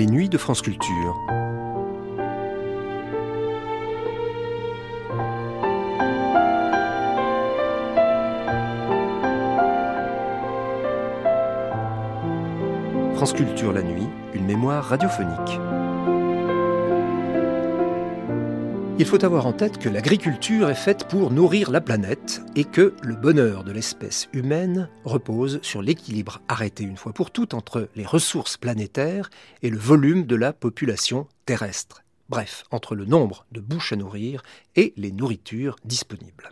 [0.00, 1.14] les nuits de France Culture.
[13.14, 15.60] France Culture la nuit, une mémoire radiophonique.
[19.00, 22.92] Il faut avoir en tête que l'agriculture est faite pour nourrir la planète et que
[23.02, 28.04] le bonheur de l'espèce humaine repose sur l'équilibre arrêté une fois pour toutes entre les
[28.04, 29.30] ressources planétaires
[29.62, 32.02] et le volume de la population terrestre.
[32.28, 34.42] Bref, entre le nombre de bouches à nourrir
[34.76, 36.50] et les nourritures disponibles.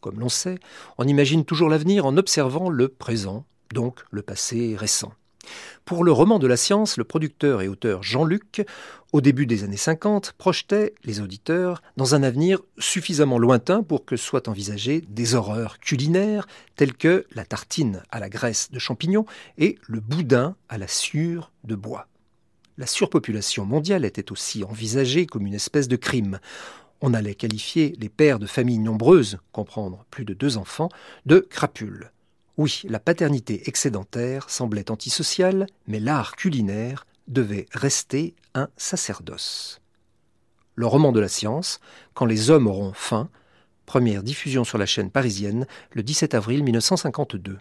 [0.00, 0.58] Comme l'on sait,
[0.96, 5.12] on imagine toujours l'avenir en observant le présent, donc le passé récent.
[5.84, 8.64] Pour le roman de la science, le producteur et auteur Jean-Luc,
[9.12, 14.16] au début des années 50, projetait les auditeurs dans un avenir suffisamment lointain pour que
[14.16, 19.26] soient envisagées des horreurs culinaires telles que la tartine à la graisse de champignons
[19.58, 22.08] et le boudin à la sciure de bois.
[22.78, 26.38] La surpopulation mondiale était aussi envisagée comme une espèce de crime.
[27.00, 30.90] On allait qualifier les pères de familles nombreuses, comprendre plus de deux enfants,
[31.24, 32.10] de crapules.
[32.58, 39.80] Oui, la paternité excédentaire semblait antisociale, mais l'art culinaire devait rester un sacerdoce.
[40.74, 41.80] Le roman de la science,
[42.14, 43.28] Quand les hommes auront faim,
[43.84, 47.58] première diffusion sur la chaîne parisienne le 17 avril 1952.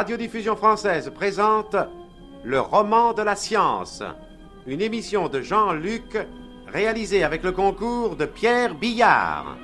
[0.00, 1.76] Radiodiffusion française présente
[2.42, 4.02] Le roman de la science,
[4.66, 6.16] une émission de Jean-Luc
[6.66, 9.58] réalisée avec le concours de Pierre Billard.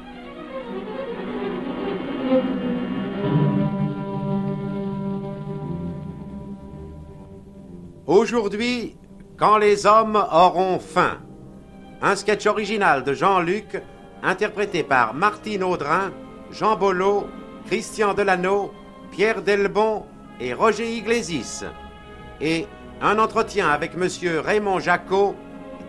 [8.06, 8.98] Aujourd'hui,
[9.38, 11.16] quand les hommes auront faim.
[12.02, 13.80] Un sketch original de Jean-Luc,
[14.22, 16.12] interprété par Martine Audrin,
[16.50, 17.26] Jean Bollot,
[17.68, 18.70] Christian Delano,
[19.10, 20.04] Pierre Delbon
[20.40, 21.64] et Roger Iglesias.
[22.40, 22.66] Et
[23.00, 24.08] un entretien avec M.
[24.44, 25.34] Raymond Jacot,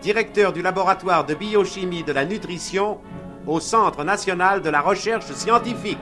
[0.00, 3.00] directeur du laboratoire de biochimie de la nutrition
[3.46, 5.98] au Centre national de la recherche scientifique.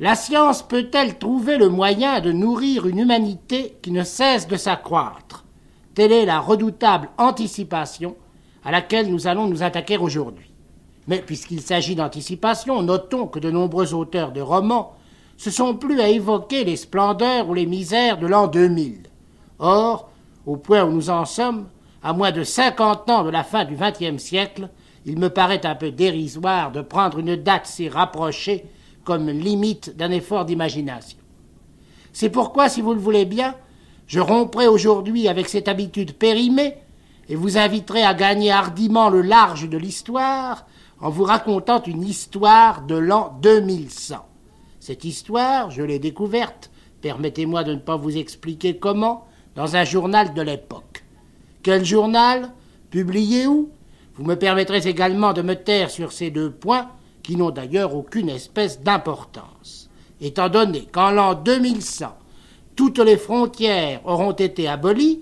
[0.00, 5.44] La science peut-elle trouver le moyen de nourrir une humanité qui ne cesse de s'accroître?
[5.94, 8.16] Telle est la redoutable anticipation
[8.64, 10.50] à laquelle nous allons nous attaquer aujourd'hui.
[11.06, 14.94] Mais puisqu'il s'agit d'anticipation, notons que de nombreux auteurs de romans
[15.36, 19.02] se sont plus à évoquer les splendeurs ou les misères de l'an 2000.
[19.58, 20.08] Or,
[20.46, 21.68] au point où nous en sommes,
[22.02, 24.70] à moins de 50 ans de la fin du XXe siècle,
[25.04, 28.64] il me paraît un peu dérisoire de prendre une date si rapprochée
[29.04, 31.18] comme limite d'un effort d'imagination.
[32.12, 33.54] C'est pourquoi, si vous le voulez bien,
[34.06, 36.76] je romprai aujourd'hui avec cette habitude périmée
[37.28, 40.66] et vous inviterai à gagner hardiment le large de l'histoire
[41.00, 44.16] en vous racontant une histoire de l'an 2100.
[44.80, 50.34] Cette histoire, je l'ai découverte, permettez-moi de ne pas vous expliquer comment, dans un journal
[50.34, 51.04] de l'époque.
[51.62, 52.50] Quel journal?
[52.90, 53.70] Publié où?
[54.14, 56.90] Vous me permettrez également de me taire sur ces deux points
[57.22, 59.88] qui n'ont d'ailleurs aucune espèce d'importance.
[60.20, 62.16] Étant donné qu'en l'an 2100,
[62.76, 65.20] toutes les frontières auront été abolies,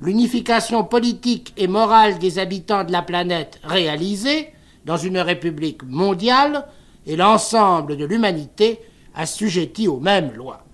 [0.00, 4.48] l'unification politique et morale des habitants de la planète réalisée
[4.84, 6.66] dans une république mondiale
[7.06, 8.80] et l'ensemble de l'humanité
[9.14, 10.64] assujettie aux mêmes lois.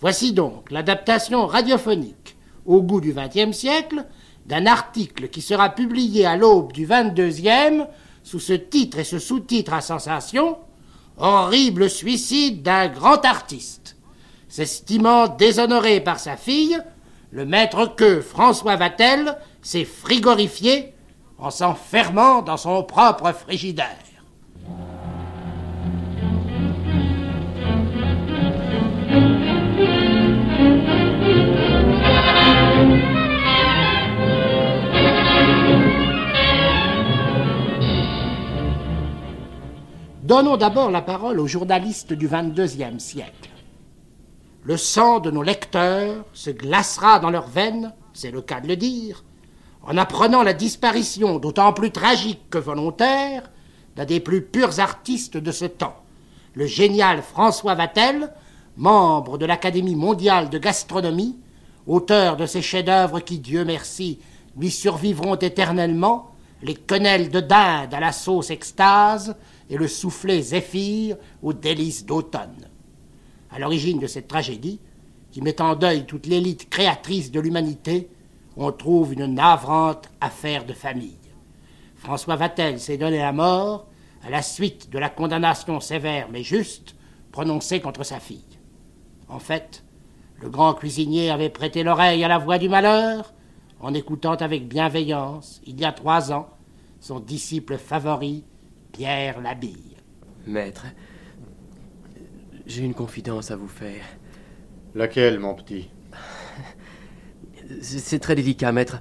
[0.00, 2.36] Voici donc l'adaptation radiophonique
[2.66, 4.04] au goût du XXe siècle
[4.46, 7.84] d'un article qui sera publié à l'aube du XXIIe
[8.22, 10.58] sous ce titre et ce sous-titre à sensation
[11.18, 13.96] Horrible suicide d'un grand artiste.
[14.48, 16.78] S'estimant déshonoré par sa fille,
[17.30, 20.94] le maître que François Vatel s'est frigorifié
[21.38, 24.11] en s'enfermant dans son propre frigidaire.
[40.32, 43.50] Donnons d'abord la parole aux journalistes du XXIe siècle.
[44.62, 48.76] Le sang de nos lecteurs se glacera dans leurs veines, c'est le cas de le
[48.76, 49.24] dire,
[49.82, 53.50] en apprenant la disparition, d'autant plus tragique que volontaire,
[53.94, 56.02] d'un des plus purs artistes de ce temps,
[56.54, 58.32] le génial François Vatel,
[58.78, 61.36] membre de l'Académie mondiale de gastronomie,
[61.86, 64.18] auteur de ces chefs-d'œuvre qui, Dieu merci,
[64.56, 66.30] lui survivront éternellement,
[66.62, 69.36] les quenelles de dinde à la sauce extase
[69.72, 72.68] et le soufflet zéphyr aux délices d'automne.
[73.50, 74.80] À l'origine de cette tragédie,
[75.30, 78.10] qui met en deuil toute l'élite créatrice de l'humanité,
[78.58, 81.16] on trouve une navrante affaire de famille.
[81.96, 83.86] François Vatel s'est donné la mort
[84.22, 86.94] à la suite de la condamnation sévère mais juste
[87.30, 88.44] prononcée contre sa fille.
[89.26, 89.82] En fait,
[90.42, 93.32] le grand cuisinier avait prêté l'oreille à la voix du malheur
[93.80, 96.50] en écoutant avec bienveillance, il y a trois ans,
[97.00, 98.44] son disciple favori,
[98.92, 99.96] Pierre Labille.
[100.46, 100.86] Maître,
[102.66, 104.04] j'ai une confidence à vous faire.
[104.94, 105.88] Laquelle, mon petit?
[107.80, 109.00] C'est très délicat, maître.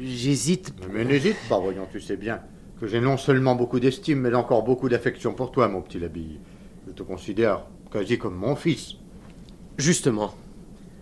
[0.00, 0.74] J'hésite.
[0.92, 2.42] Mais n'hésite pas, voyons, tu sais bien
[2.80, 6.40] que j'ai non seulement beaucoup d'estime, mais encore beaucoup d'affection pour toi, mon petit Labille.
[6.86, 8.96] Je te considère quasi comme mon fils.
[9.78, 10.34] Justement.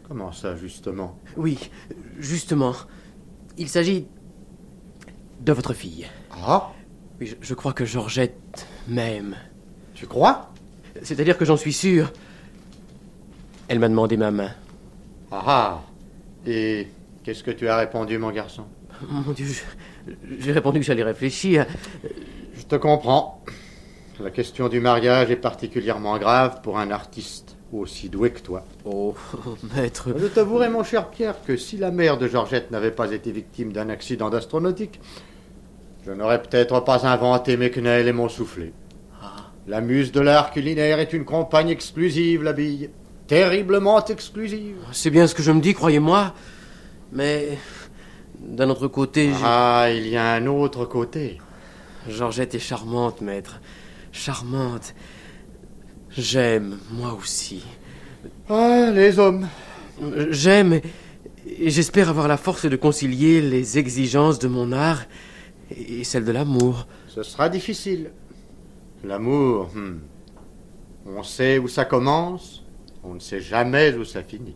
[0.07, 1.19] Comment ça, justement?
[1.37, 1.71] Oui,
[2.19, 2.75] justement.
[3.57, 4.07] Il s'agit
[5.41, 6.07] de votre fille.
[6.31, 6.73] Ah?
[7.23, 9.37] Oui, je, je crois que Georgette m'aime.
[9.95, 10.51] Tu crois?
[11.05, 12.13] C'est-à-dire que j'en suis sûr.
[13.69, 14.51] Elle m'a demandé ma main.
[15.31, 15.83] Ah ah
[16.45, 16.89] Et
[17.23, 18.65] qu'est-ce que tu as répondu, mon garçon?
[19.09, 19.47] Mon Dieu,
[20.37, 21.65] j'ai répondu que j'allais réfléchir.
[22.55, 23.45] Je te comprends.
[24.19, 28.65] La question du mariage est particulièrement grave pour un artiste aussi doué que toi.
[28.85, 29.15] Oh,
[29.77, 30.09] maître.
[30.19, 33.73] Je t'avouerai, mon cher Pierre, que si la mère de Georgette n'avait pas été victime
[33.73, 34.99] d'un accident d'astronautique,
[36.07, 38.73] je n'aurais peut-être pas inventé mes quenelles et mon soufflet.
[39.69, 42.91] La muse de l'art culinaire est une compagne exclusive, la bille.
[43.29, 44.77] Terriblement exclusive.
[44.91, 46.35] C'est bien ce que je me dis, croyez-moi.
[47.13, 47.57] Mais
[48.41, 51.39] d'un autre côté, Ah, il y a un autre côté.
[52.09, 53.61] Georgette est charmante, maître.
[54.11, 54.95] Charmante.
[56.11, 57.65] J'aime, moi aussi.
[58.49, 59.47] Ah, les hommes.
[60.31, 60.81] J'aime
[61.59, 65.05] et j'espère avoir la force de concilier les exigences de mon art
[65.77, 66.87] et celles de l'amour.
[67.09, 68.11] Ce sera difficile.
[69.05, 70.01] L'amour, hmm.
[71.07, 72.65] on sait où ça commence,
[73.03, 74.55] on ne sait jamais où ça finit.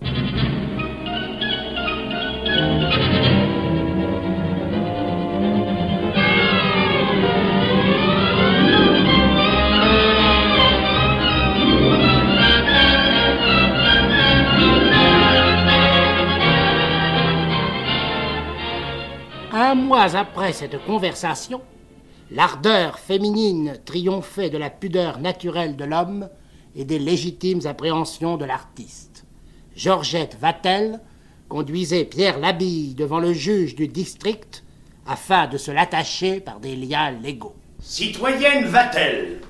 [19.53, 21.63] Un mois après cette conversation,
[22.31, 26.29] l'ardeur féminine triomphait de la pudeur naturelle de l'homme
[26.75, 29.25] et des légitimes appréhensions de l'artiste.
[29.77, 31.01] Georgette Vatel
[31.49, 34.65] conduisait Pierre Labille devant le juge du district
[35.07, 37.55] afin de se l'attacher par des liens légaux.
[37.81, 39.41] Citoyenne Vatel,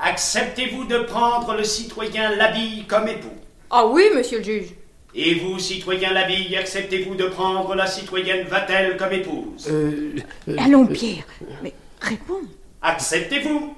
[0.00, 3.36] acceptez-vous de prendre le citoyen Labille comme époux?
[3.70, 4.74] Ah oui, monsieur le juge.
[5.16, 10.16] Et vous, citoyen Labille, acceptez-vous de prendre la citoyenne Vatel comme épouse Euh,
[10.48, 11.24] euh, Allons, Pierre.
[11.62, 12.40] Mais réponds.
[12.82, 13.76] Acceptez-vous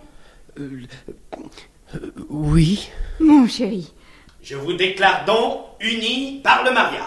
[2.31, 2.89] oui.
[3.21, 3.93] Mon chéri.
[4.43, 7.03] Je vous déclare donc unis par le mariage.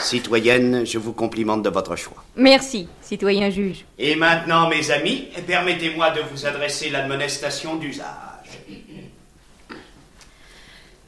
[0.00, 2.22] Citoyenne, je vous complimente de votre choix.
[2.36, 3.84] Merci, citoyen juge.
[3.98, 8.27] Et maintenant, mes amis, permettez-moi de vous adresser l'admonestation d'usage.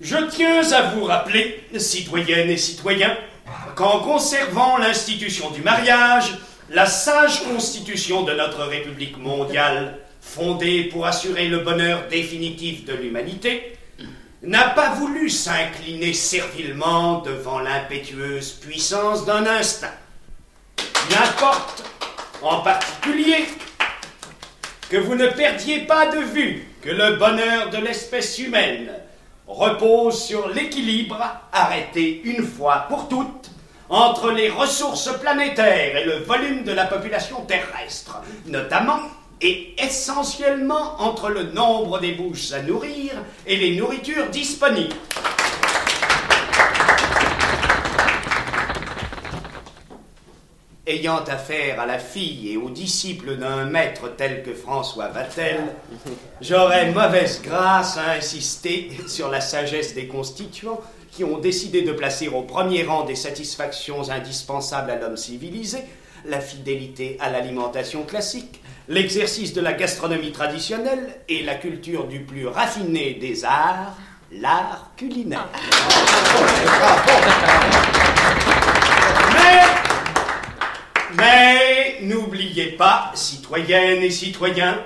[0.00, 3.14] Je tiens à vous rappeler, citoyennes et citoyens,
[3.75, 6.38] qu'en conservant l'institution du mariage,
[6.71, 13.76] la sage constitution de notre République mondiale, fondée pour assurer le bonheur définitif de l'humanité,
[14.42, 19.92] n'a pas voulu s'incliner servilement devant l'impétueuse puissance d'un instinct.
[21.11, 21.85] N'importe,
[22.40, 23.45] en particulier,
[24.88, 28.90] que vous ne perdiez pas de vue que le bonheur de l'espèce humaine
[29.50, 31.21] repose sur l'équilibre
[31.52, 33.50] arrêté une fois pour toutes
[33.88, 39.00] entre les ressources planétaires et le volume de la population terrestre, notamment
[39.42, 43.12] et essentiellement entre le nombre des bouches à nourrir
[43.47, 44.95] et les nourritures disponibles.
[50.87, 55.60] Ayant affaire à la fille et aux disciples d'un maître tel que François Vatel,
[56.40, 62.28] j'aurais mauvaise grâce à insister sur la sagesse des constituants qui ont décidé de placer
[62.28, 65.80] au premier rang des satisfactions indispensables à l'homme civilisé
[66.25, 72.46] la fidélité à l'alimentation classique, l'exercice de la gastronomie traditionnelle et la culture du plus
[72.46, 73.96] raffiné des arts,
[74.32, 75.49] l'art culinaire.
[79.32, 79.89] Mais
[81.16, 84.78] mais n'oubliez pas, citoyennes et citoyens,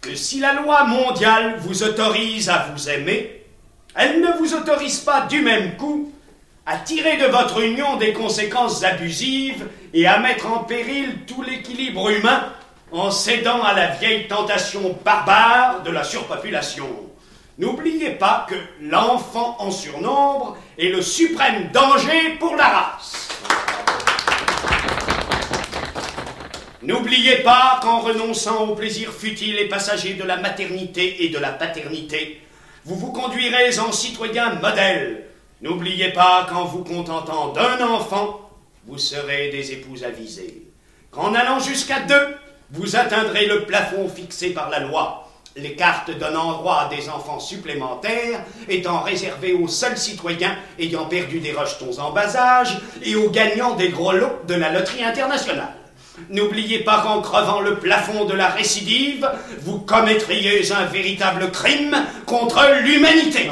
[0.00, 3.44] que si la loi mondiale vous autorise à vous aimer,
[3.94, 6.12] elle ne vous autorise pas du même coup
[6.66, 12.10] à tirer de votre union des conséquences abusives et à mettre en péril tout l'équilibre
[12.10, 12.52] humain
[12.92, 16.88] en cédant à la vieille tentation barbare de la surpopulation.
[17.58, 23.25] N'oubliez pas que l'enfant en surnombre est le suprême danger pour la race.
[26.86, 31.50] N'oubliez pas qu'en renonçant aux plaisirs futiles et passagers de la maternité et de la
[31.50, 32.40] paternité,
[32.84, 35.24] vous vous conduirez en citoyen modèle.
[35.62, 38.52] N'oubliez pas qu'en vous contentant d'un enfant,
[38.86, 40.62] vous serez des épouses avisées.
[41.10, 42.36] Qu'en allant jusqu'à deux,
[42.70, 45.28] vous atteindrez le plafond fixé par la loi.
[45.56, 51.40] Les cartes donnant droit à des enfants supplémentaires étant réservées aux seuls citoyens ayant perdu
[51.40, 55.74] des rejetons en bas âge et aux gagnants des gros lots de la loterie internationale.
[56.30, 59.28] N'oubliez pas qu'en crevant le plafond de la récidive,
[59.62, 61.94] vous commettriez un véritable crime
[62.24, 63.50] contre l'humanité.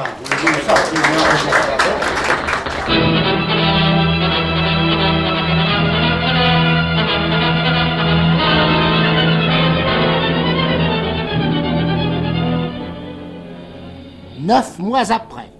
[14.40, 15.50] Neuf mois après,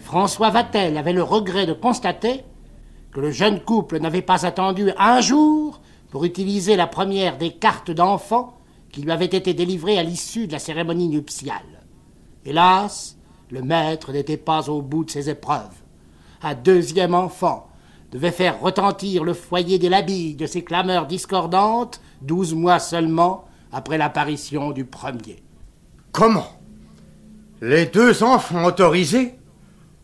[0.00, 2.44] François Vatel avait le regret de constater
[3.12, 5.81] que le jeune couple n'avait pas attendu un jour
[6.12, 8.58] pour utiliser la première des cartes d'enfant
[8.90, 11.86] qui lui avait été délivrée à l'issue de la cérémonie nuptiale.
[12.44, 13.16] Hélas,
[13.50, 15.72] le maître n'était pas au bout de ses épreuves.
[16.42, 17.66] Un deuxième enfant
[18.10, 23.96] devait faire retentir le foyer des labilles de ses clameurs discordantes douze mois seulement après
[23.96, 25.42] l'apparition du premier.
[26.12, 26.60] Comment?
[27.62, 29.38] Les deux enfants autorisés?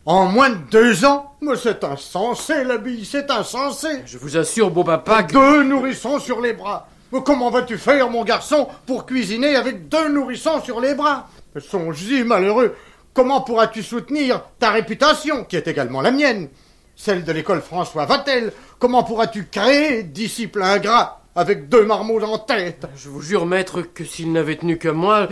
[0.09, 4.01] En moins de deux ans Mais c'est insensé, la bille, c'est insensé.
[4.07, 5.33] Je vous assure, beau papa, que...
[5.33, 6.87] Deux nourrissons sur les bras.
[7.11, 11.27] Mais comment vas-tu faire, mon garçon, pour cuisiner avec deux nourrissons sur les bras?
[11.59, 12.75] Songe-y, malheureux.
[13.13, 16.49] Comment pourras-tu soutenir ta réputation, qui est également la mienne?
[16.95, 18.51] Celle de l'école François Vatel.
[18.79, 22.87] Comment pourras-tu créer disciple ingrat avec deux marmots en tête?
[22.95, 25.27] Je vous jure, maître, que s'il n'avait tenu que moi,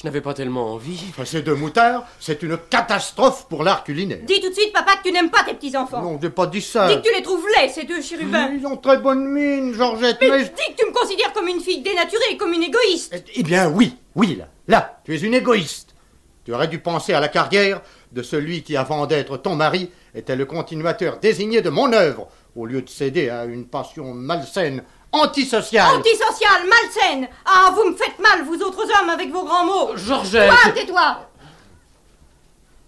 [0.00, 1.00] je n'avais pas tellement envie.
[1.10, 4.20] Enfin, ces deux moutards, c'est une catastrophe pour l'art culinaire.
[4.22, 6.00] Dis tout de suite, papa, que tu n'aimes pas tes petits-enfants.
[6.00, 6.88] Non, j'ai pas dit ça.
[6.88, 8.48] Dis que tu les trouves laids, ces deux chérubins.
[8.56, 10.44] Ils ont très bonne mine, Georgette, Mais mais...
[10.44, 13.24] dis que tu me considères comme une fille dénaturée, comme une égoïste.
[13.34, 15.96] Eh bien, oui, oui, là, là, tu es une égoïste.
[16.44, 20.36] Tu aurais dû penser à la carrière de celui qui, avant d'être ton mari, était
[20.36, 24.84] le continuateur désigné de mon œuvre, au lieu de céder à une passion malsaine,
[25.20, 25.96] antisociale.
[25.96, 27.28] Antisociale, malsaine.
[27.44, 29.96] Ah, vous me faites mal, vous autres hommes, avec vos grands mots.
[29.96, 31.30] Georgette Toi, tais-toi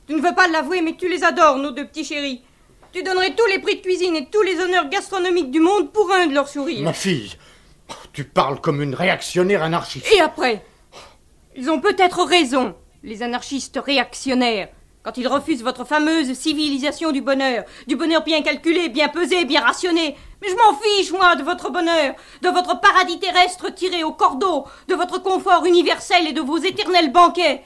[0.07, 2.43] Tu ne veux pas l'avouer, mais tu les adores, nos deux petits chéris.
[2.93, 6.11] Tu donnerais tous les prix de cuisine et tous les honneurs gastronomiques du monde pour
[6.13, 6.83] un de leurs sourires.
[6.83, 7.37] Ma fille,
[8.13, 10.07] tu parles comme une réactionnaire anarchiste.
[10.13, 10.65] Et après?
[11.57, 14.69] Ils ont peut-être raison, les anarchistes réactionnaires,
[15.03, 19.63] quand ils refusent votre fameuse civilisation du bonheur, du bonheur bien calculé, bien pesé, bien
[19.63, 20.17] rationné.
[20.43, 24.67] Mais je m'en fiche, moi, de votre bonheur, de votre paradis terrestre tiré au cordeau,
[24.89, 27.63] de votre confort universel et de vos éternels banquets.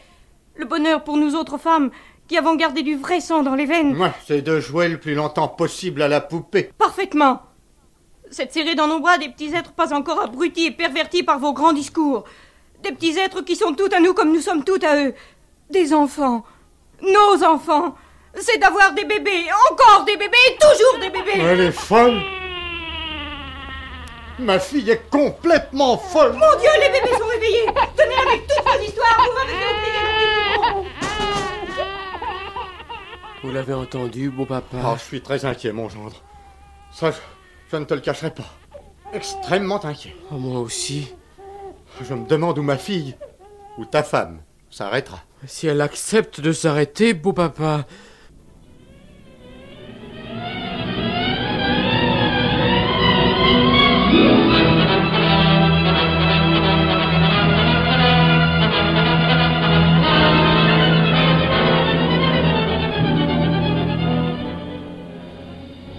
[0.57, 1.91] Le bonheur pour nous autres femmes,
[2.29, 3.95] qui avons gardé du vrai sang dans les veines.
[3.95, 6.71] Moi, c'est de jouer le plus longtemps possible à la poupée.
[6.79, 7.43] Parfaitement.
[8.31, 11.38] C'est de serrer dans nos bras des petits êtres pas encore abrutis et pervertis par
[11.41, 12.25] vos grands discours.
[12.83, 15.14] Des petits êtres qui sont tout à nous comme nous sommes tout à eux.
[15.71, 16.45] Des enfants.
[17.02, 17.94] Nos enfants.
[18.36, 21.40] C'est d'avoir des bébés, encore des bébés, et toujours des bébés.
[21.40, 22.20] Elle est folle.
[24.40, 26.32] Ma fille est complètement folle.
[26.32, 27.66] Mon Dieu, les bébés sont réveillés.
[27.96, 29.74] Tenez avec toutes vos histoires, vous m'avez fait
[30.74, 30.90] oublier
[33.44, 36.20] Vous l'avez entendu, beau papa Oh, je suis très inquiet, mon gendre.
[36.92, 37.16] Ça, je,
[37.70, 38.42] je ne te le cacherai pas.
[39.12, 40.16] Extrêmement inquiet.
[40.32, 41.14] Oh, moi aussi.
[42.02, 43.16] Je me demande où ma fille,
[43.78, 44.40] ou ta femme,
[44.75, 45.21] s'arrêtera.
[45.47, 47.87] Si elle accepte de s'arrêter, beau papa.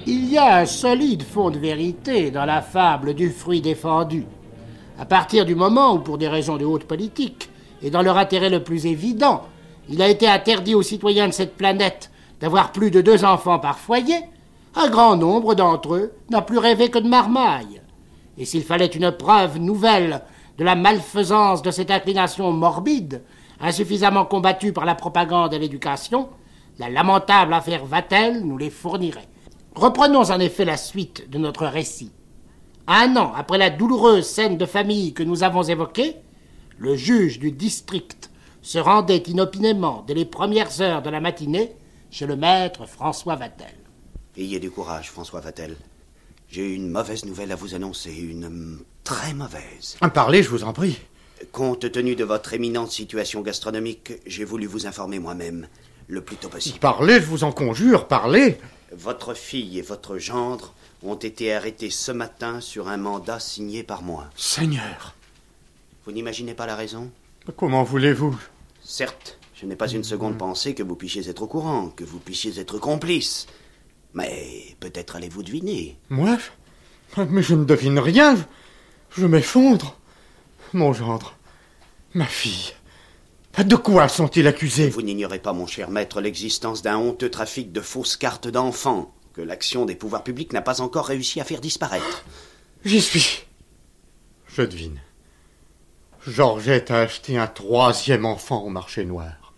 [0.06, 4.26] Il y a un solide fond de vérité dans la fable du fruit défendu.
[5.00, 7.50] À partir du moment où, pour des raisons de haute politique,
[7.82, 9.44] et dans leur intérêt le plus évident,
[9.90, 13.80] il a été interdit aux citoyens de cette planète d'avoir plus de deux enfants par
[13.80, 14.16] foyer,
[14.76, 17.82] un grand nombre d'entre eux n'a plus rêvé que de marmaille.
[18.38, 20.22] Et s'il fallait une preuve nouvelle
[20.58, 23.24] de la malfaisance de cette inclination morbide,
[23.62, 26.30] insuffisamment combattue par la propagande et l'éducation,
[26.78, 29.30] la lamentable affaire Vatel nous les fournirait.
[29.76, 32.12] Reprenons en effet la suite de notre récit.
[32.88, 36.18] Un an après la douloureuse scène de famille que nous avons évoquée,
[36.78, 38.30] le juge du district
[38.62, 41.76] se rendait inopinément dès les premières heures de la matinée
[42.12, 43.76] chez le maître François Vatel.
[44.38, 45.76] Ayez du courage, François Vatel.
[46.50, 49.98] J'ai une mauvaise nouvelle à vous annoncer, une hum, très mauvaise.
[50.14, 51.00] Parlez, je vous en prie.
[51.52, 55.68] Compte tenu de votre éminente situation gastronomique, j'ai voulu vous informer moi-même
[56.08, 56.80] le plus tôt possible.
[56.80, 58.58] Parlez, je vous en conjure, parlez.
[58.92, 64.02] Votre fille et votre gendre ont été arrêtés ce matin sur un mandat signé par
[64.02, 64.26] moi.
[64.36, 65.15] Seigneur,
[66.06, 67.12] Vous n'imaginez pas la raison
[67.52, 68.38] comment voulez-vous
[68.84, 72.20] Certes, je n'ai pas une seconde pensé que vous puissiez être au courant, que vous
[72.20, 73.48] puissiez être complice.
[74.14, 75.98] Mais peut-être allez-vous deviner.
[76.10, 76.38] Moi
[77.30, 78.36] Mais je ne devine rien.
[78.36, 79.98] Je, je m'effondre.
[80.74, 81.36] Mon gendre,
[82.14, 82.74] ma fille.
[83.58, 87.80] De quoi sont-ils accusés Vous n'ignorez pas, mon cher maître, l'existence d'un honteux trafic de
[87.82, 92.26] fausses cartes d'enfants que l'action des pouvoirs publics n'a pas encore réussi à faire disparaître.
[92.84, 93.44] J'y suis.
[94.48, 95.00] Je devine.
[96.28, 99.54] Georgette a acheté un troisième enfant au marché noir.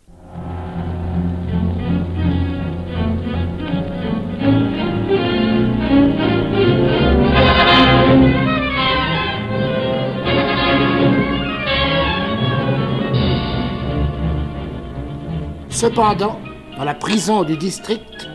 [15.69, 16.37] Cependant,
[16.75, 18.27] dans la prison du district,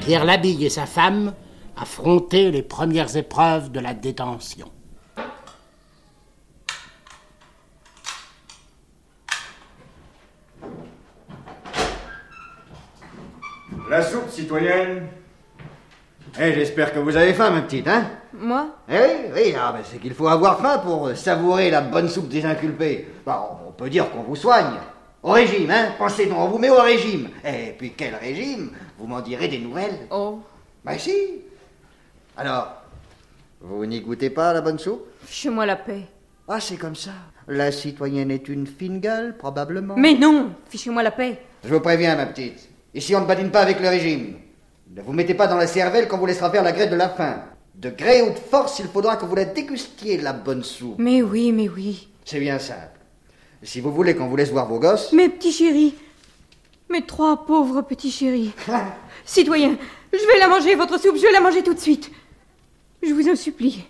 [0.00, 1.32] Pierre Labille et sa femme
[1.74, 4.70] affrontaient les premières épreuves de la détention.
[13.88, 15.06] La soupe, citoyenne
[16.40, 18.04] Eh, j'espère que vous avez faim, ma petite, hein?
[18.32, 18.68] Moi?
[18.88, 22.28] Eh oui, oui, ah, ben, c'est qu'il faut avoir faim pour savourer la bonne soupe
[22.28, 23.08] des inculpés.
[23.26, 24.74] Bah, on peut dire qu'on vous soigne.
[25.22, 25.88] Au régime, hein?
[25.98, 27.28] Pensez donc, on vous met au régime.
[27.44, 28.70] Et puis quel régime?
[28.98, 30.40] Vous m'en direz des nouvelles Oh,
[30.84, 31.12] Bah si
[32.36, 32.68] Alors,
[33.60, 35.06] vous n'y goûtez pas la bonne soupe?
[35.24, 36.02] Fichez-moi la paix.
[36.46, 37.10] Ah, c'est comme ça.
[37.48, 39.96] La citoyenne est une fine gueule, probablement.
[39.96, 41.38] Mais non Fichez-moi la paix.
[41.64, 42.68] Je vous préviens, ma petite.
[42.94, 44.34] Ici, on ne badine pas avec le régime.
[44.94, 47.08] Ne vous mettez pas dans la cervelle quand vous laissera faire la grève de la
[47.08, 47.42] faim.
[47.74, 50.96] De gré ou de force, il faudra que vous la dégustiez, la bonne soupe.
[50.98, 52.08] Mais oui, mais oui.
[52.24, 52.98] C'est bien simple.
[53.62, 55.94] Si vous voulez qu'on vous laisse voir vos gosses, Mes petits chéris.
[56.90, 58.52] Mes trois pauvres petits chéris.
[59.24, 59.76] Citoyen,
[60.12, 62.10] je vais la manger, votre soupe, je vais la manger tout de suite.
[63.02, 63.84] Je vous en supplie.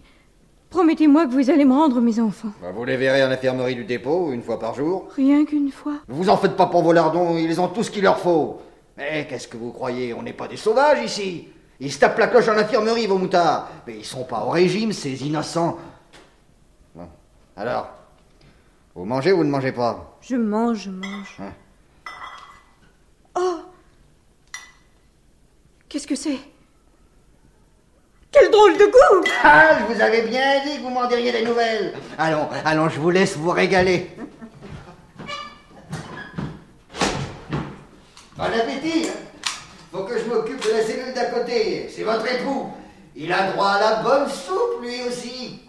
[0.70, 2.50] Promettez-moi que vous allez me rendre mes enfants.
[2.60, 5.06] bah, vous les verrez à l'infirmerie du dépôt, une fois par jour.
[5.16, 5.94] Rien qu'une fois.
[6.08, 8.58] Vous en faites pas pour vos lardons, ils ont tout ce qu'il leur faut.
[8.98, 11.48] Mais qu'est-ce que vous croyez On n'est pas des sauvages ici.
[11.78, 13.70] Ils se tapent la cloche en infirmerie, vos moutards.
[13.86, 15.78] Mais ils sont pas au régime, ces innocents.
[16.96, 17.08] Bon.
[17.56, 17.90] Alors,
[18.96, 20.18] vous mangez ou vous ne mangez pas?
[20.20, 21.36] Je mange, je mange.
[21.38, 21.52] Hein.
[23.36, 23.60] Oh
[25.88, 26.38] Qu'est-ce que c'est?
[28.32, 31.44] Quel drôle de goût Ah, je vous avais bien dit que vous m'en diriez des
[31.44, 31.94] nouvelles.
[32.18, 34.10] Allons, allons, je vous laisse vous régaler.
[38.38, 39.08] Bon appétit.
[39.08, 39.12] hein.
[39.92, 41.88] Faut que je m'occupe de la cellule d'à côté.
[41.94, 42.68] C'est votre époux.
[43.16, 45.60] Il a droit à la bonne soupe, lui aussi.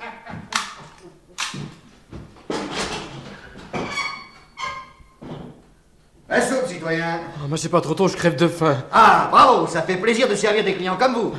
[6.29, 7.21] La soupe, citoyen.
[7.38, 8.77] Ah, moi, c'est pas trop tôt, je crève de faim.
[8.91, 11.34] Ah, bravo, ça fait plaisir de servir des clients comme vous.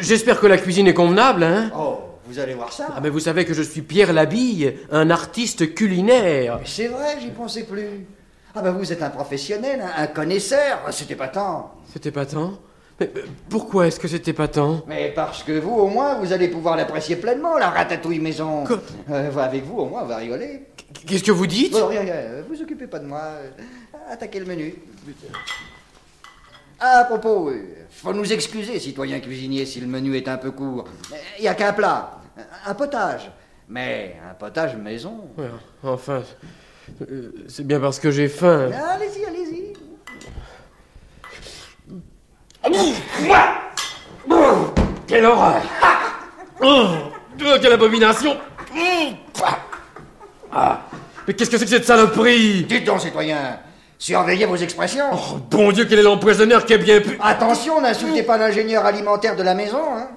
[0.00, 2.88] J'espère que la cuisine est convenable, hein Oh, vous allez voir ça.
[2.94, 6.60] Ah, mais vous savez que je suis Pierre Labille, un artiste culinaire.
[6.66, 8.04] C'est vrai, j'y pensais plus.
[8.54, 11.74] Ah bah vous êtes un professionnel, un, un connaisseur, Ah, c'était pas tant.
[11.92, 12.58] C'était pas tant
[12.98, 13.10] Mais
[13.48, 14.82] pourquoi est-ce que c'était pas tant?
[14.86, 18.64] Mais parce que vous, au moins, vous allez pouvoir l'apprécier pleinement, la ratatouille maison.
[18.64, 18.80] Quoi
[19.10, 20.66] Euh, avec vous, au moins, on va rigoler.
[21.06, 21.72] Qu'est-ce que vous dites?
[21.72, 23.20] Bon, rien, rien, euh, vous occupez pas de moi.
[23.20, 23.50] euh,
[24.10, 24.74] Attaquez le menu.
[26.80, 27.50] À propos,
[27.90, 30.84] faut nous excuser, citoyen cuisinier, si le menu est un peu court.
[31.38, 32.18] Il y a qu'un plat,
[32.66, 33.30] un potage.
[33.68, 35.28] Mais un potage maison.
[35.36, 35.50] Ouais,
[35.82, 36.22] Enfin,
[37.02, 38.70] euh, c'est bien parce que j'ai faim.
[38.72, 39.72] Allez-y, allez-y.
[45.06, 45.62] Quelle horreur
[46.62, 46.86] oh,
[47.40, 48.36] oh, Quelle abomination
[50.52, 50.82] Ah,
[51.26, 52.64] Mais qu'est-ce que c'est que cette saloperie?
[52.64, 53.58] Dites donc, citoyen,
[53.98, 55.06] surveillez vos expressions.
[55.12, 57.18] Oh, Bon Dieu, quel est l'empoisonneur qui a bien pu...
[57.22, 60.08] Attention, n'insultez pas l'ingénieur alimentaire de la maison, hein.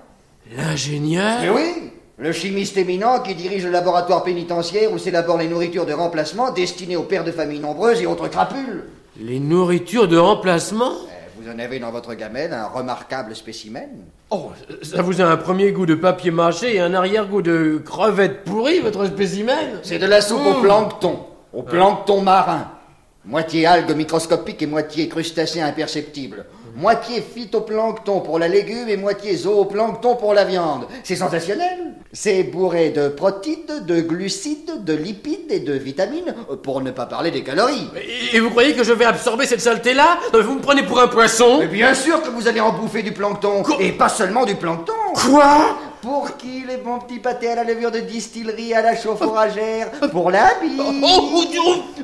[0.57, 1.39] L'ingénieur?
[1.41, 5.93] Mais oui, le chimiste éminent qui dirige le laboratoire pénitentiaire où s'élaborent les nourritures de
[5.93, 8.83] remplacement destinées aux pères de familles nombreuses et autres crapules.
[9.19, 10.91] Les nourritures de remplacement?
[11.07, 13.89] Eh, Vous en avez dans votre gamelle un remarquable spécimen.
[14.29, 14.51] Oh,
[14.83, 18.81] ça vous a un premier goût de papier mâché et un arrière-goût de crevettes pourries,
[18.81, 19.79] votre spécimen?
[19.81, 22.67] C'est de la soupe au plancton, au plancton marin.
[23.25, 26.45] Moitié algues microscopiques et moitié crustacés imperceptibles.
[26.75, 30.85] Moitié phytoplancton pour la légume et moitié zooplancton pour la viande.
[31.03, 31.95] C'est sensationnel.
[32.13, 37.31] C'est bourré de protides, de glucides, de lipides et de vitamines, pour ne pas parler
[37.31, 37.89] des calories.
[38.33, 40.17] Et, vous croyez que je vais absorber cette saleté-là?
[40.33, 41.59] Mais Vous me prenez pour un poisson?
[41.59, 43.63] Mais bien sûr que vous allez en bouffer du plancton.
[43.79, 44.93] Et pas seulement du plancton.
[45.13, 45.77] Quoi?
[46.01, 49.91] Pour qui les bons petits pâtés à la levure de distillerie à la chauffe oragère
[50.11, 50.81] Pour la bille.
[51.03, 51.61] Oh, Dieu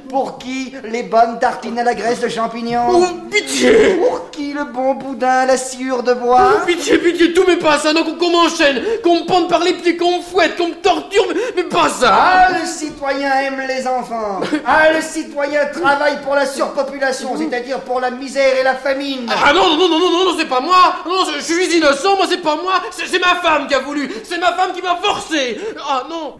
[0.07, 4.65] Pour qui les bonnes tartines à la graisse de champignons Oh, pitié Pour qui le
[4.65, 8.03] bon boudin à la sciure de bois Oh, Pitié, pitié, tout mais pas ça, non,
[8.03, 11.25] qu'on qu'on m'enchaîne, qu'on me pende par les pieds, qu'on me fouette, qu'on me torture,
[11.55, 14.41] mais, pas ça Ah, le citoyen aime les enfants.
[14.65, 19.27] Ah, le citoyen travaille pour la surpopulation, c'est-à-dire pour la misère et la famine.
[19.29, 22.25] Ah non, non, non, non, non, non, c'est pas moi Non, je, suis innocent, moi
[22.29, 23.79] c'est pas moi, c'est c'est ma femme qui a
[24.23, 25.57] c'est ma femme qui m'a forcé.
[25.87, 26.37] Ah non.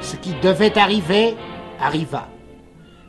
[0.00, 1.36] Ce qui devait arriver
[1.80, 2.28] arriva.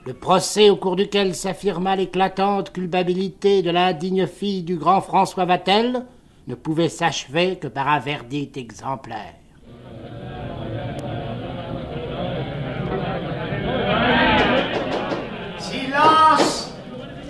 [0.06, 6.06] Le procès au cours duquel s'affirma l'éclatante culpabilité de l'indigne fille du grand François Vatel
[6.48, 9.36] ne pouvait s'achever que par un verdict exemplaire.
[15.58, 16.74] Silence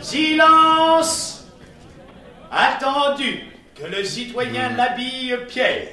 [0.01, 1.47] Silence
[2.51, 3.43] Attendu
[3.75, 5.87] que le citoyen l'habille Pierre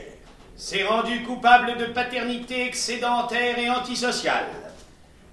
[0.57, 4.66] s'est rendu coupable de paternité excédentaire et antisociale.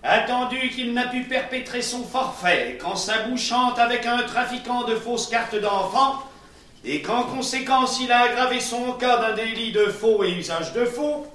[0.04, 5.56] Attendu qu'il n'a pu perpétrer son forfait qu'en s'abouchant avec un trafiquant de fausses cartes
[5.56, 6.22] d'enfants,
[6.84, 10.84] et qu'en conséquence il a aggravé son cas d'un délit de faux et usage de
[10.84, 11.26] faux,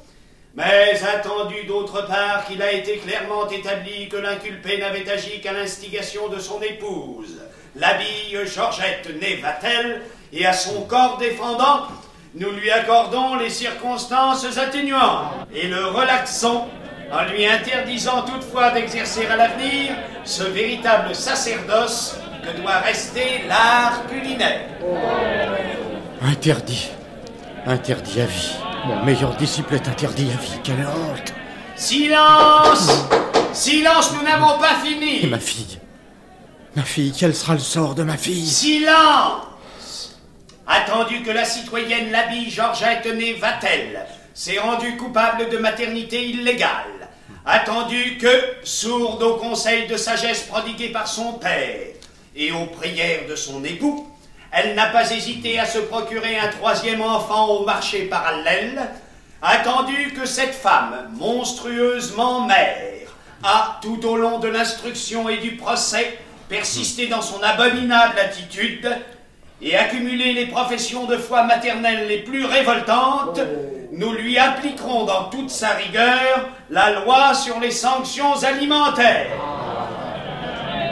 [0.54, 6.28] mais attendu d'autre part qu'il a été clairement établi que l'inculpé n'avait agi qu'à l'instigation
[6.28, 7.40] de son épouse,
[7.74, 10.02] l'habille Georgette Nevatel,
[10.34, 11.86] et à son corps défendant,
[12.34, 16.66] nous lui accordons les circonstances atténuantes et le relaxons
[17.10, 19.94] en lui interdisant toutefois d'exercer à l'avenir
[20.24, 24.68] ce véritable sacerdoce que doit rester l'art culinaire.
[26.22, 26.90] Interdit.
[27.66, 28.52] Interdit à vie.
[28.86, 30.60] Mon meilleur disciple est interdit à vie.
[30.62, 31.34] Quelle honte.
[31.76, 32.90] Silence
[33.52, 35.78] Silence, nous n'avons pas Et fini ma fille
[36.76, 38.46] Ma fille, quel sera le sort de ma fille?
[38.46, 40.16] Silence
[40.66, 46.97] Attendu que la citoyenne l'habille Georgette Née Vatel s'est rendue coupable de maternité illégale,
[47.48, 51.78] attendu que, sourde aux conseils de sagesse prodigués par son père
[52.36, 54.06] et aux prières de son époux,
[54.52, 58.90] elle n'a pas hésité à se procurer un troisième enfant au marché parallèle,
[59.40, 63.08] attendu que cette femme, monstrueusement mère,
[63.42, 66.18] a, tout au long de l'instruction et du procès,
[66.50, 68.94] persisté dans son abominable attitude
[69.62, 73.40] et accumulé les professions de foi maternelle les plus révoltantes,
[73.98, 79.26] nous lui appliquerons dans toute sa rigueur la loi sur les sanctions alimentaires.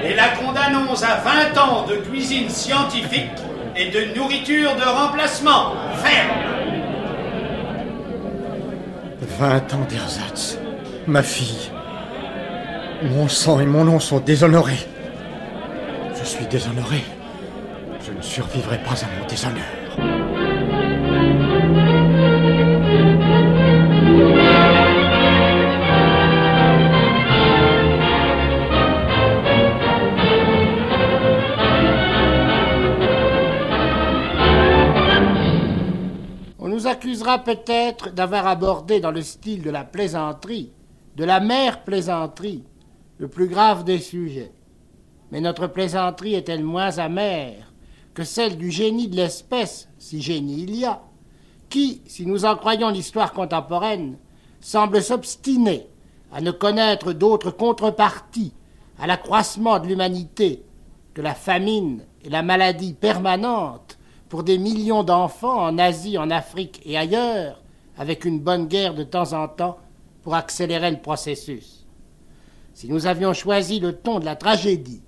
[0.02, 3.30] Et la condamnons à 20 ans de cuisine scientifique
[3.76, 5.74] et de nourriture de remplacement.
[6.02, 6.56] Ferme
[9.38, 10.58] 20 ans d'ersatz.
[11.06, 11.70] Ma fille.
[13.04, 14.84] Mon sang et mon nom sont déshonorés.
[16.18, 17.04] Je suis déshonoré.
[18.04, 20.35] Je ne survivrai pas à mon déshonneur.
[36.96, 40.72] Accusera peut-être d'avoir abordé dans le style de la plaisanterie,
[41.14, 42.64] de la mère plaisanterie,
[43.18, 44.52] le plus grave des sujets.
[45.30, 47.70] Mais notre plaisanterie est-elle moins amère
[48.14, 51.02] que celle du génie de l'espèce, si génie il y a,
[51.68, 54.16] qui, si nous en croyons l'histoire contemporaine,
[54.60, 55.86] semble s'obstiner
[56.32, 58.54] à ne connaître d'autres contreparties
[58.98, 60.64] à l'accroissement de l'humanité
[61.12, 63.85] que la famine et la maladie permanente
[64.28, 67.62] pour des millions d'enfants en Asie, en Afrique et ailleurs,
[67.96, 69.78] avec une bonne guerre de temps en temps
[70.22, 71.86] pour accélérer le processus.
[72.74, 75.02] Si nous avions choisi le ton de la tragédie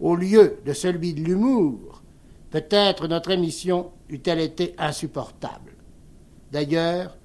[0.00, 2.02] au lieu de celui de l'humour,
[2.50, 5.76] peut-être notre émission eût-elle été insupportable.
[6.52, 7.16] D'ailleurs,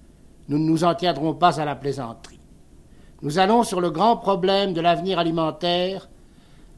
[0.47, 2.39] nous ne nous en tiendrons pas à la plaisanterie.
[3.21, 6.09] Nous allons sur le grand problème de l'avenir alimentaire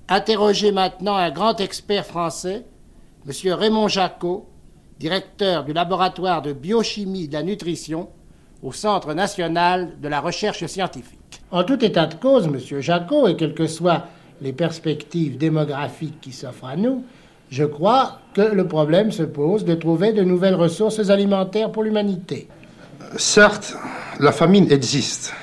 [0.08, 2.66] interroger maintenant un grand expert français,
[3.28, 3.34] M.
[3.52, 4.48] Raymond Jacot,
[5.00, 8.08] directeur du laboratoire de biochimie de la nutrition
[8.64, 11.42] au Centre national de la recherche scientifique.
[11.52, 12.80] En tout état de cause, M.
[12.80, 14.06] Jacot, et quelle que soit
[14.40, 17.04] les perspectives démographiques qui s'offrent à nous,
[17.50, 22.48] je crois que le problème se pose de trouver de nouvelles ressources alimentaires pour l'humanité.
[23.18, 23.76] Certes,
[24.22, 25.34] la famine existe,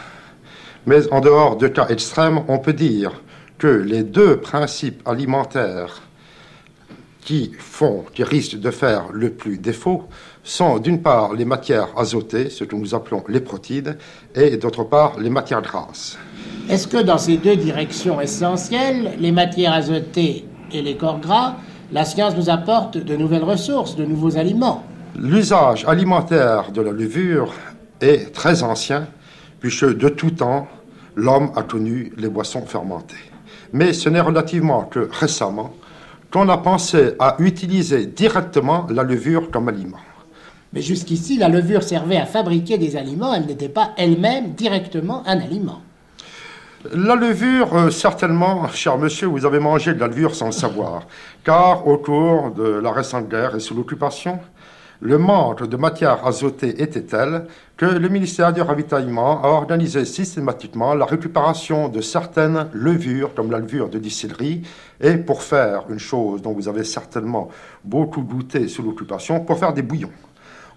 [0.87, 3.23] mais en dehors de cas extrêmes, on peut dire
[3.59, 6.01] que les deux principes alimentaires
[7.25, 10.05] qui font, qui risquent de faire le plus défaut,
[10.43, 13.97] sont d'une part les matières azotées, ce que nous appelons les protides,
[14.35, 16.19] et d'autre part les matières grasses.
[16.69, 21.57] Est-ce que dans ces deux directions essentielles, les matières azotées et les corps gras,
[21.93, 24.85] la science nous apporte de nouvelles ressources, de nouveaux aliments?
[25.17, 27.55] L'usage alimentaire de la levure
[28.01, 29.07] est très ancien,
[29.61, 30.69] puisque de tout temps,
[31.17, 33.15] l'homme a connu les boissons fermentées.
[33.73, 35.73] Mais ce n'est relativement que récemment
[36.35, 40.01] qu'on a pensé à utiliser directement la levure comme aliment.
[40.73, 45.39] Mais jusqu'ici, la levure servait à fabriquer des aliments, elle n'était pas elle-même directement un
[45.39, 45.81] aliment.
[46.93, 51.07] La levure, euh, certainement, cher monsieur, vous avez mangé de la levure sans le savoir,
[51.45, 54.41] car au cours de la récente guerre et sous l'occupation,
[55.05, 60.95] le manque de matière azotée était tel que le ministère du Ravitaillement a organisé systématiquement
[60.95, 64.63] la récupération de certaines levures, comme la levure de distillerie,
[65.03, 67.51] et pour faire une chose dont vous avez certainement
[67.85, 70.13] beaucoup goûté sous l'occupation, pour faire des bouillons.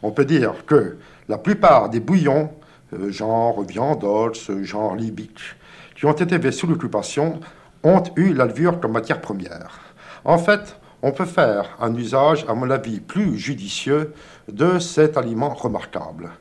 [0.04, 0.98] On peut dire que
[1.30, 2.50] la plupart des bouillons,
[2.94, 5.40] euh, genre viandols, genre libique,
[5.96, 7.40] qui ont été faits sous l'occupation,
[7.82, 9.80] ont eu la levure comme matière première.
[10.26, 14.14] En fait, on peut faire un usage, à mon avis, plus judicieux
[14.52, 16.32] de cet aliment remarquable.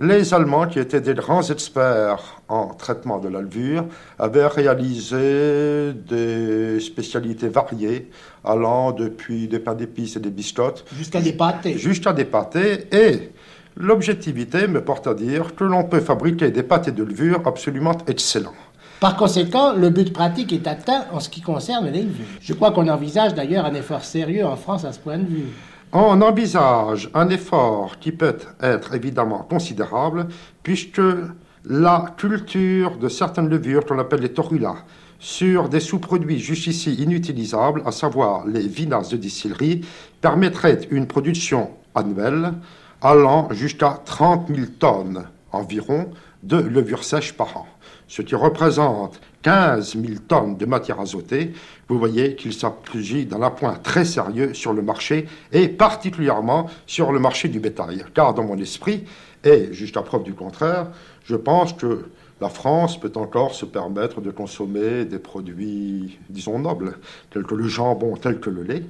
[0.00, 3.84] Les Allemands, qui étaient des grands experts en traitement de la levure,
[4.20, 8.08] avaient réalisé des spécialités variées,
[8.44, 10.84] allant depuis des pains d'épices et des biscottes.
[10.94, 11.76] Jusqu'à des pâtés.
[11.76, 12.86] Jusqu'à des pâtés.
[12.92, 13.32] Et
[13.76, 18.54] l'objectivité me porte à dire que l'on peut fabriquer des pâtés de levure absolument excellents.
[19.00, 22.26] Par conséquent, le but pratique est atteint en ce qui concerne les levures.
[22.40, 25.44] Je crois qu'on envisage d'ailleurs un effort sérieux en France à ce point de vue.
[25.92, 30.26] On envisage un effort qui peut être évidemment considérable,
[30.64, 31.00] puisque
[31.64, 34.84] la culture de certaines levures qu'on appelle les torulas
[35.20, 39.82] sur des sous-produits jusqu'ici inutilisables, à savoir les vinasses de distillerie,
[40.20, 42.52] permettrait une production annuelle
[43.00, 46.10] allant jusqu'à 30 000 tonnes environ
[46.42, 47.66] de levure sèche par an
[48.08, 51.52] ce qui représente 15 000 tonnes de matière azotée,
[51.88, 57.20] vous voyez qu'il s'agit d'un appoint très sérieux sur le marché et particulièrement sur le
[57.20, 58.04] marché du bétail.
[58.14, 59.04] Car dans mon esprit,
[59.44, 60.88] et jusqu'à preuve du contraire,
[61.24, 62.06] je pense que
[62.40, 66.98] la France peut encore se permettre de consommer des produits, disons, nobles,
[67.30, 68.84] tels que le jambon, tels que le lait,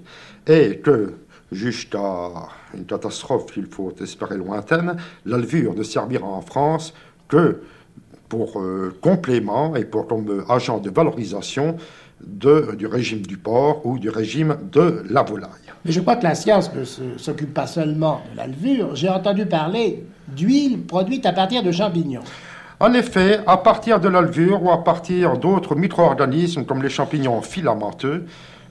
[0.47, 1.15] et que
[1.51, 2.31] jusqu'à
[2.75, 6.93] une catastrophe qu'il faut espérer lointaine, la levure ne servira en France
[7.29, 7.63] que
[8.29, 11.77] pour euh, complément et pour comme agent de valorisation
[12.21, 15.51] de, du régime du porc ou du régime de la volaille.
[15.85, 16.85] Mais je crois que la science ne
[17.17, 18.95] s'occupe pas seulement de la levure.
[18.95, 22.23] J'ai entendu parler d'huile produite à partir de champignons.
[22.81, 27.43] En effet, à partir de la levure ou à partir d'autres micro-organismes comme les champignons
[27.43, 28.27] filamenteux,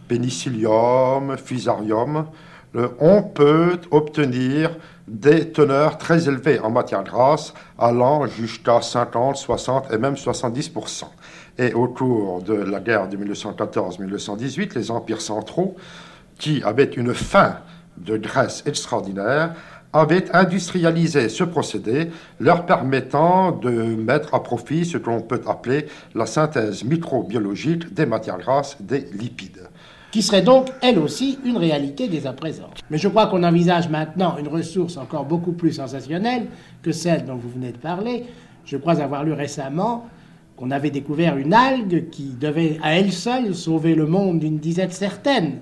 [0.08, 2.26] Penicillium, Fusarium,
[3.00, 4.76] on peut obtenir
[5.08, 11.04] des teneurs très élevées en matière grasse, allant jusqu'à 50, 60 et même 70%
[11.58, 15.76] Et au cours de la guerre de 1914-1918, les empires centraux,
[16.38, 17.58] qui avaient une faim
[17.98, 19.56] de graisse extraordinaire,
[19.94, 25.88] avaient industrialisé ce procédé, leur permettant de mettre à profit ce que l'on peut appeler
[26.14, 29.68] la synthèse microbiologique des matières grasses, des lipides
[30.12, 32.70] qui serait donc, elle aussi, une réalité dès à présent.
[32.90, 36.48] Mais je crois qu'on envisage maintenant une ressource encore beaucoup plus sensationnelle
[36.82, 38.26] que celle dont vous venez de parler.
[38.66, 40.08] Je crois avoir lu récemment
[40.56, 44.94] qu'on avait découvert une algue qui devait à elle seule sauver le monde d'une disette
[44.94, 45.60] certaine.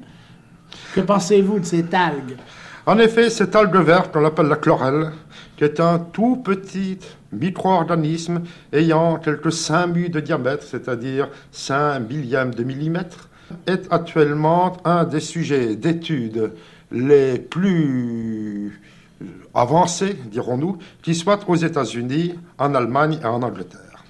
[0.93, 2.37] Que pensez-vous de cette algue?
[2.85, 5.11] En effet, cette algue verte, qu'on appelle la chlorelle,
[5.57, 6.99] qui est un tout petit
[7.31, 13.29] micro-organisme ayant quelques 5 mu de diamètre, c'est-à-dire 5 millièmes de millimètre,
[13.67, 16.53] est actuellement un des sujets d'étude
[16.91, 18.81] les plus
[19.53, 24.03] avancés, dirons-nous, qui soient aux États-Unis, en Allemagne et en Angleterre.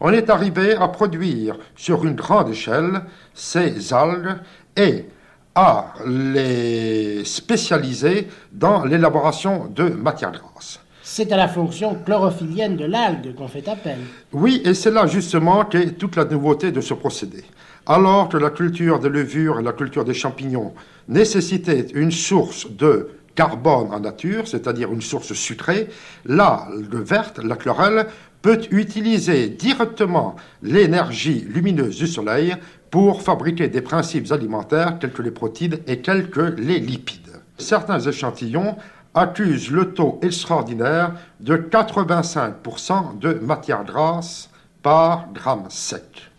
[0.00, 3.02] On est arrivé à produire sur une grande échelle
[3.34, 4.36] ces algues
[4.76, 5.06] et
[5.54, 10.81] à les spécialiser dans l'élaboration de matières grasses.
[11.14, 13.98] C'est à la fonction chlorophyllienne de l'algue qu'on fait appel.
[14.32, 17.44] Oui, et c'est là justement qu'est toute la nouveauté de ce procédé.
[17.84, 20.72] Alors que la culture des levures et la culture des champignons
[21.08, 25.90] nécessitaient une source de carbone en nature, c'est-à-dire une source sucrée,
[26.24, 28.06] là, le verte, la chlorelle,
[28.40, 32.56] peut utiliser directement l'énergie lumineuse du soleil
[32.90, 37.18] pour fabriquer des principes alimentaires tels que les protides et tels que les lipides.
[37.58, 38.76] Certains échantillons
[39.14, 44.50] accusent le taux extraordinaire de 85% de matière grasse
[44.82, 46.30] par gramme sec.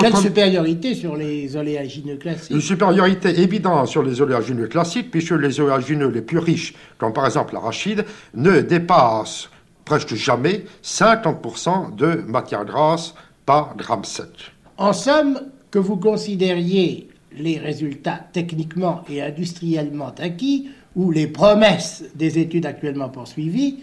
[0.00, 2.50] Quelle supériorité sur les oléagineux classiques?
[2.50, 7.24] Une supériorité évidente sur les oléagineux classiques, puisque les oléagineux les plus riches, comme par
[7.24, 8.04] exemple l'arachide,
[8.34, 9.48] ne dépassent
[9.86, 13.14] presque jamais 50% de matière grasse
[13.46, 14.52] par gramme sec.
[14.76, 20.68] En somme, que vous considériez les résultats techniquement et industriellement acquis,
[20.98, 23.78] ou les promesses des études actuellement poursuivies,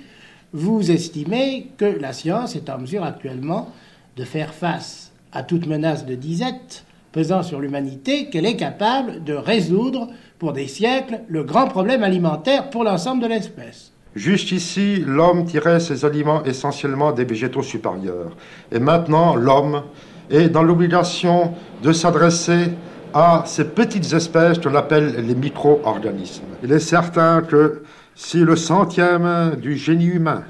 [0.54, 3.72] vous estimez que la science est en mesure actuellement
[4.18, 9.34] de faire face à toute menace de disette pesant sur l'humanité, qu'elle est capable de
[9.34, 13.94] résoudre pour des siècles le grand problème alimentaire pour l'ensemble de l'espèce.
[14.16, 18.36] Jusqu'ici, l'homme tirait ses aliments essentiellement des végétaux supérieurs.
[18.70, 19.84] Et maintenant, l'homme
[20.30, 22.72] est dans l'obligation de s'adresser
[23.16, 26.44] à ces petites espèces qu'on appelle les micro-organismes.
[26.62, 27.82] Il est certain que
[28.14, 30.44] si le centième du génie humain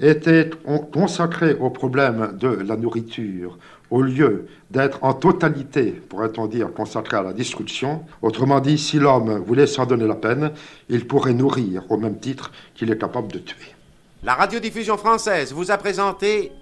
[0.00, 3.58] était on- consacré au problème de la nourriture,
[3.90, 9.38] au lieu d'être en totalité, pourrait-on dire, consacré à la destruction, autrement dit, si l'homme
[9.44, 10.52] voulait s'en donner la peine,
[10.88, 13.74] il pourrait nourrir au même titre qu'il est capable de tuer.
[14.22, 16.52] La radiodiffusion française vous a présenté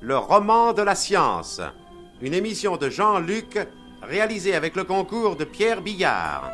[0.00, 1.60] Le roman de la science,
[2.20, 3.58] une émission de Jean-Luc
[4.08, 6.50] réalisée avec le concours de Pierre Billard.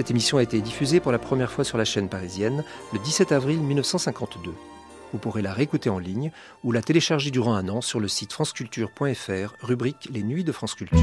[0.00, 3.32] Cette émission a été diffusée pour la première fois sur la chaîne parisienne le 17
[3.32, 4.50] avril 1952.
[5.12, 6.32] Vous pourrez la réécouter en ligne
[6.64, 10.74] ou la télécharger durant un an sur le site franceculture.fr, rubrique Les Nuits de France
[10.74, 10.98] Culture.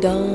[0.00, 0.31] Dans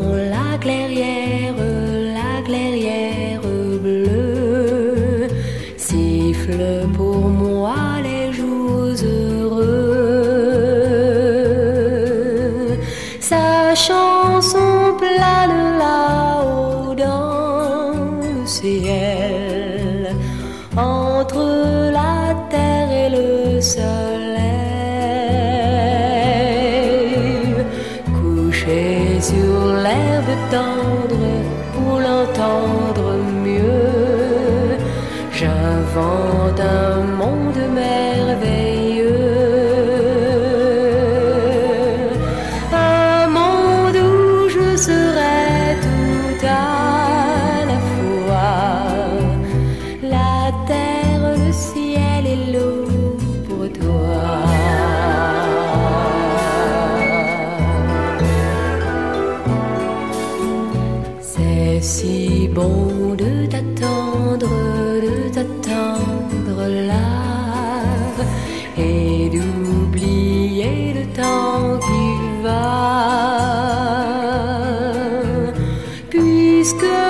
[76.67, 77.06] is good.